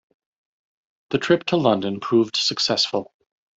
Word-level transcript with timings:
The 1.11 1.19
trip 1.19 1.43
to 1.43 1.57
London 1.57 1.99
proved 1.99 2.35
successful. 2.35 3.13